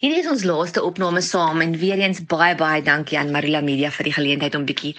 Hierdie 0.00 0.22
is 0.22 0.28
ons 0.32 0.46
laaste 0.48 0.80
opname 0.80 1.20
saam 1.20 1.60
en 1.60 1.74
weer 1.76 2.00
eens 2.00 2.22
baie 2.24 2.54
baie 2.56 2.80
dankie 2.80 3.18
aan 3.20 3.32
Marula 3.34 3.60
Media 3.60 3.90
vir 3.92 4.06
die 4.08 4.14
geleentheid 4.16 4.54
om 4.56 4.62
bietjie 4.64 4.94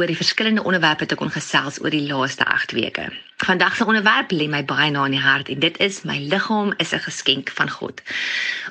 oor 0.00 0.08
die 0.08 0.16
verskillende 0.16 0.64
onderwerpe 0.64 1.04
te 1.10 1.18
kon 1.20 1.28
gesels 1.34 1.76
oor 1.82 1.92
die 1.92 2.06
laaste 2.06 2.46
8 2.54 2.72
weke. 2.78 3.04
Vandag 3.44 3.76
se 3.76 3.84
onderwerp 3.84 4.32
lê 4.32 4.46
my 4.48 4.62
baie 4.64 4.88
na 4.94 5.04
in 5.10 5.18
die 5.18 5.20
hart 5.20 5.52
en 5.52 5.60
dit 5.60 5.76
is 5.84 6.00
my 6.08 6.16
liggaam 6.32 6.72
is 6.80 6.96
'n 6.96 7.04
geskenk 7.04 7.52
van 7.58 7.68
God. 7.68 8.00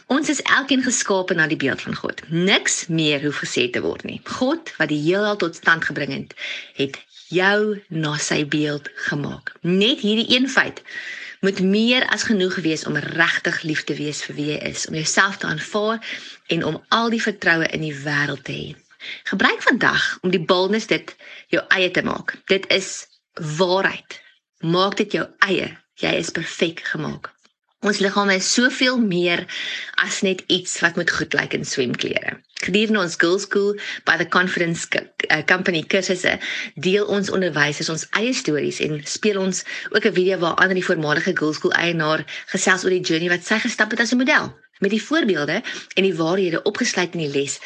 Ons 0.08 0.30
is 0.34 0.42
elkeen 0.58 0.82
geskape 0.82 1.38
na 1.38 1.46
die 1.46 1.62
beeld 1.66 1.82
van 1.82 1.96
God. 1.96 2.22
Niks 2.30 2.88
meer 2.88 3.22
hoef 3.22 3.46
gesê 3.46 3.70
te 3.70 3.82
word 3.86 4.04
nie. 4.10 4.22
God 4.24 4.74
wat 4.78 4.90
die 4.90 5.04
heelal 5.06 5.38
tot 5.38 5.56
stand 5.56 5.86
gebring 5.86 6.14
het, 6.18 6.34
het 6.74 6.98
jou 7.30 7.82
na 7.90 8.16
sy 8.18 8.44
beeld 8.48 8.90
gemaak. 9.08 9.54
Net 9.62 10.00
hierdie 10.06 10.28
een 10.36 10.50
feit 10.50 10.82
moet 11.42 11.60
meer 11.62 12.08
as 12.10 12.24
genoeg 12.24 12.56
wees 12.66 12.86
om 12.86 12.98
regtig 12.98 13.62
lief 13.62 13.84
te 13.84 13.94
wees 13.94 14.24
vir 14.26 14.36
wie 14.36 14.48
jy 14.54 14.58
is, 14.72 14.88
om 14.90 14.96
jouself 14.98 15.38
te 15.38 15.48
aanvaar 15.48 16.02
en 16.48 16.64
om 16.66 16.80
al 16.90 17.12
die 17.14 17.22
vertroue 17.22 17.68
in 17.70 17.86
die 17.86 17.94
wêreld 18.06 18.46
te 18.48 18.56
hê. 18.56 18.74
Gebruik 19.30 19.62
vandag 19.62 20.18
om 20.22 20.34
die 20.34 20.42
boldness 20.42 20.90
dit 20.90 21.16
jou 21.54 21.62
eie 21.70 21.92
te 21.92 22.02
maak. 22.02 22.38
Dit 22.50 22.66
is 22.74 23.06
waarheid. 23.60 24.22
Maak 24.66 24.98
dit 24.98 25.20
jou 25.20 25.28
eie. 25.46 25.70
Jy 26.02 26.18
is 26.18 26.34
perfek 26.34 26.82
gemaak. 26.90 27.35
Ons 27.84 28.00
liggaam 28.00 28.30
is 28.34 28.48
soveel 28.54 28.98
meer 28.98 29.44
as 30.02 30.22
net 30.26 30.44
iets 30.48 30.80
wat 30.82 30.96
moet 30.96 31.12
goed 31.12 31.34
lyk 31.38 31.54
in 31.54 31.66
swemklere. 31.68 32.38
Gedurende 32.64 33.00
ons 33.00 33.18
Girls 33.22 33.44
School 33.46 33.76
by 34.08 34.16
the 34.18 34.28
Confidence 34.28 34.88
uh, 34.96 35.42
Company 35.46 35.84
kursusse 35.84 36.38
deel 36.76 37.06
ons 37.06 37.30
onderwysers 37.30 37.92
ons 37.94 38.08
eie 38.18 38.34
stories 38.34 38.80
en 38.86 39.02
speel 39.06 39.42
ons 39.42 39.64
ook 39.92 40.06
'n 40.06 40.16
video 40.18 40.40
waar 40.40 40.56
ander 40.56 40.80
die 40.80 40.88
voormalige 40.88 41.36
Girls 41.38 41.60
School 41.60 41.76
eienaar 41.78 42.26
gesels 42.54 42.84
oor 42.84 42.96
die 42.96 43.06
journey 43.06 43.30
wat 43.30 43.46
sy 43.46 43.60
gestap 43.60 43.92
het 43.92 44.00
as 44.00 44.14
'n 44.14 44.24
model. 44.24 44.54
Met 44.80 44.92
die 44.92 45.04
voorbeelde 45.04 45.62
en 45.96 46.04
die 46.04 46.16
waarhede 46.16 46.64
opgesluit 46.64 47.14
in 47.14 47.28
die 47.28 47.34
les 47.40 47.60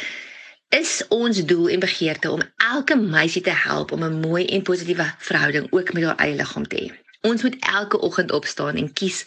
is 0.69 1.05
ons 1.09 1.45
doel 1.45 1.69
en 1.69 1.79
begeerte 1.79 2.31
om 2.31 2.41
elke 2.57 2.95
meisie 2.95 3.41
te 3.41 3.55
help 3.55 3.91
om 3.91 4.03
'n 4.03 4.19
mooi 4.19 4.45
en 4.45 4.61
positiewe 4.61 5.13
verhouding 5.17 5.67
ook 5.71 5.93
met 5.93 6.03
haar 6.03 6.17
eie 6.17 6.35
liggaam 6.35 6.67
te 6.67 6.75
hê. 6.75 7.08
Ons 7.21 7.41
moet 7.41 7.55
elke 7.59 7.99
oggend 7.99 8.31
opstaan 8.31 8.75
en 8.75 8.93
kies 8.93 9.23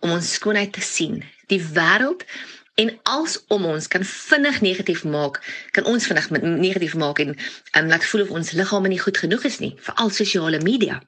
om 0.00 0.10
ons 0.10 0.32
skoonheid 0.32 0.72
te 0.72 0.80
sien. 0.80 1.22
Die 1.46 1.62
wêreld 1.62 2.24
en 2.74 2.90
als 3.02 3.38
om 3.48 3.64
ons 3.64 3.88
kan 3.88 4.04
vinnig 4.04 4.60
negatief 4.60 5.04
maak, 5.04 5.38
kan 5.70 5.84
ons 5.84 6.06
vinnig 6.06 6.30
negatief 6.30 6.94
maak 6.94 7.18
en 7.18 7.36
um, 7.78 7.86
laat 7.86 8.04
voel 8.04 8.26
of 8.26 8.30
ons 8.30 8.50
liggame 8.50 8.88
nie 8.88 9.00
goed 9.00 9.18
genoeg 9.18 9.46
is 9.48 9.58
nie, 9.62 9.72
veral 9.80 10.10
sosiale 10.10 10.60
media. 10.60 10.98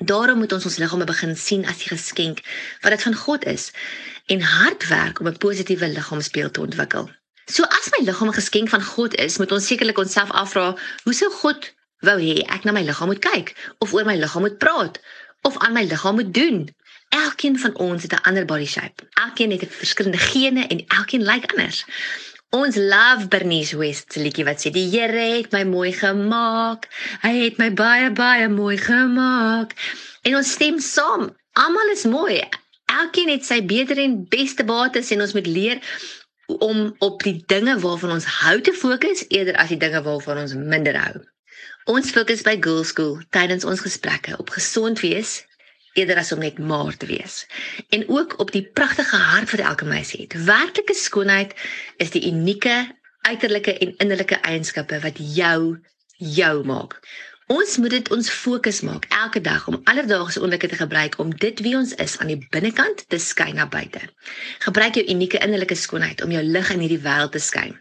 Daarom 0.00 0.38
moet 0.38 0.52
ons 0.52 0.64
ons 0.64 0.78
liggame 0.80 1.04
begin 1.04 1.36
sien 1.36 1.66
as 1.68 1.84
die 1.84 1.92
geskenk 1.92 2.40
wat 2.82 2.96
dit 2.96 3.02
van 3.02 3.14
God 3.14 3.44
is 3.44 3.70
en 4.32 4.40
hard 4.40 4.88
werk 4.88 5.20
om 5.20 5.28
'n 5.28 5.38
positiewe 5.38 5.88
liggaamsbeeld 5.88 6.52
te 6.52 6.60
ontwikkel. 6.60 7.10
So 7.46 7.62
as 7.62 7.90
my 7.92 8.04
liggaam 8.06 8.28
'n 8.28 8.40
geskenk 8.40 8.68
van 8.68 8.82
God 8.82 9.14
is, 9.14 9.38
moet 9.38 9.52
ons 9.52 9.66
sekerlik 9.66 9.98
onsself 9.98 10.30
afvra, 10.30 10.76
hoe 11.04 11.14
sou 11.14 11.30
God 11.30 11.72
wou 12.00 12.18
hê 12.18 12.42
ek 12.48 12.64
na 12.64 12.72
my 12.72 12.82
liggaam 12.82 13.08
moet 13.08 13.22
kyk 13.22 13.54
of 13.78 13.92
oor 13.92 14.04
my 14.04 14.16
liggaam 14.16 14.42
moet 14.42 14.58
praat? 14.58 14.98
Of 15.42 15.58
aan 15.58 15.72
my 15.72 15.84
liggaam 15.84 16.14
moet 16.14 16.34
doen. 16.34 16.68
Elkeen 17.08 17.58
van 17.58 17.76
ons 17.76 18.02
het 18.02 18.12
'n 18.12 18.24
ander 18.28 18.44
body 18.44 18.66
shape. 18.66 19.08
Elkeen 19.10 19.50
het 19.50 19.62
'n 19.62 19.68
verskillende 19.68 20.18
gene 20.18 20.66
en 20.66 20.86
elkeen 20.86 21.22
lyk 21.22 21.50
anders. 21.50 21.84
Ons 22.50 22.76
love 22.76 23.28
Bernice 23.28 23.76
West 23.76 24.12
se 24.12 24.20
liedjie 24.20 24.44
wat 24.44 24.60
sê 24.60 24.70
die 24.70 24.88
Here 24.92 25.36
het 25.36 25.52
my 25.52 25.62
mooi 25.64 25.92
gemaak. 25.92 26.88
Hy 27.22 27.32
het 27.44 27.56
my 27.56 27.72
baie 27.72 28.10
baie 28.10 28.48
mooi 28.48 28.76
gemaak. 28.78 29.72
En 30.22 30.36
ons 30.36 30.50
stem 30.50 30.78
saam. 30.78 31.36
Almal 31.52 31.88
is 31.92 32.04
mooi. 32.04 32.42
Elkeen 32.84 33.28
het 33.28 33.44
sy 33.44 33.62
beter 33.64 33.96
en 33.98 34.28
beste 34.28 34.64
bates 34.64 35.10
en 35.10 35.20
ons 35.20 35.32
moet 35.32 35.46
leer 35.46 35.80
om 36.46 36.94
op 36.98 37.22
die 37.22 37.42
dinge 37.46 37.78
waarvan 37.80 38.10
ons 38.10 38.24
hou 38.24 38.60
te 38.60 38.72
fokus 38.72 39.24
eerder 39.28 39.56
as 39.56 39.72
die 39.72 39.80
dinge 39.80 40.02
waarvan 40.02 40.44
ons 40.44 40.54
minder 40.54 40.96
hou. 40.98 41.22
Ons 41.90 42.12
fokus 42.14 42.42
by 42.46 42.56
Girl 42.60 42.84
School 42.84 43.20
tydens 43.34 43.64
ons 43.64 43.82
gesprekke 43.82 44.36
op 44.38 44.52
gesond 44.54 45.00
wees 45.02 45.40
eerder 45.98 46.20
as 46.22 46.32
om 46.32 46.40
net 46.40 46.58
maar 46.58 46.96
te 46.96 47.06
wees 47.06 47.42
en 47.90 48.04
ook 48.08 48.38
op 48.40 48.52
die 48.54 48.64
pragtige 48.64 49.16
hart 49.16 49.50
vir 49.52 49.64
elke 49.66 49.84
meisie 49.84 50.22
het. 50.24 50.36
Werklike 50.46 50.94
skoonheid 50.94 51.54
is 51.96 52.14
die 52.14 52.24
unieke 52.30 52.86
uiterlike 53.28 53.74
en 53.78 53.96
innerlike 53.96 54.40
eienskappe 54.40 55.00
wat 55.02 55.18
jou 55.18 55.78
jou 56.16 56.54
maak. 56.64 57.00
Ons 57.50 57.76
moet 57.82 57.90
dit 57.90 58.08
ons 58.14 58.28
fokus 58.30 58.80
maak 58.86 59.06
elke 59.10 59.40
dag 59.42 59.64
om 59.66 59.80
alledaagse 59.90 60.40
oomblikke 60.40 60.68
te 60.70 60.76
gebruik 60.78 61.18
om 61.18 61.32
dit 61.44 61.58
wie 61.66 61.74
ons 61.76 61.94
is 62.04 62.14
aan 62.18 62.30
die 62.30 62.46
binnekant 62.54 63.02
te 63.10 63.18
skyn 63.18 63.56
na 63.58 63.66
buite. 63.66 63.98
Gebruik 64.62 64.94
jou 64.94 65.04
unieke 65.10 65.40
innerlike 65.42 65.74
skoonheid 65.74 66.22
om 66.22 66.30
jou 66.30 66.42
lig 66.42 66.70
in 66.70 66.84
hierdie 66.84 67.00
wêreld 67.02 67.34
te 67.34 67.42
skyn. 67.42 67.74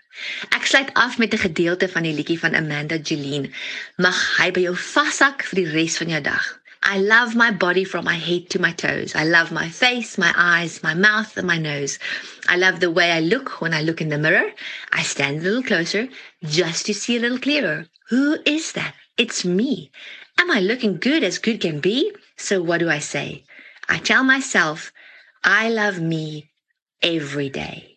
Ek 0.57 0.65
sluit 0.65 0.89
af 0.93 1.17
met 1.21 1.33
'n 1.33 1.45
gedeelte 1.45 1.89
van 1.89 2.03
die 2.03 2.13
liedjie 2.13 2.39
van 2.39 2.55
Amanda 2.55 2.97
Jeline. 2.97 3.51
Mag 3.97 4.17
hy 4.37 4.51
by 4.51 4.61
jou 4.61 4.75
vashak 4.75 5.43
vir 5.43 5.61
die 5.61 5.71
res 5.77 5.97
van 5.97 6.09
jou 6.09 6.21
dag. 6.21 6.61
I 6.83 6.97
love 6.97 7.35
my 7.35 7.51
body 7.51 7.83
from 7.83 8.05
my 8.05 8.17
head 8.17 8.49
to 8.49 8.59
my 8.59 8.71
toes. 8.71 9.13
I 9.13 9.23
love 9.23 9.51
my 9.51 9.69
face, 9.69 10.17
my 10.17 10.33
eyes, 10.35 10.81
my 10.81 10.95
mouth 10.95 11.37
and 11.37 11.45
my 11.45 11.59
nose. 11.59 11.99
I 12.49 12.57
love 12.57 12.79
the 12.79 12.89
way 12.89 13.11
I 13.11 13.19
look 13.19 13.61
when 13.61 13.73
I 13.73 13.83
look 13.83 14.01
in 14.01 14.09
the 14.09 14.17
mirror. 14.17 14.49
I 14.91 15.03
stand 15.03 15.39
a 15.39 15.43
little 15.43 15.63
closer 15.63 16.09
just 16.43 16.87
to 16.87 16.93
see 16.93 17.17
a 17.17 17.19
little 17.19 17.37
clearer. 17.37 17.85
Who 18.09 18.37
is 18.45 18.71
that? 18.71 18.95
It's 19.17 19.45
me. 19.45 19.91
Am 20.39 20.51
I 20.51 20.59
looking 20.59 20.97
good 20.97 21.23
as 21.23 21.37
good 21.37 21.61
can 21.61 21.79
be? 21.79 22.13
So 22.37 22.61
what 22.61 22.79
do 22.79 22.89
I 22.89 22.99
say? 22.99 23.43
I 23.87 23.99
tell 23.99 24.23
myself, 24.23 24.91
I 25.43 25.69
love 25.69 25.99
me 25.99 26.51
every 27.01 27.49
day. 27.49 27.90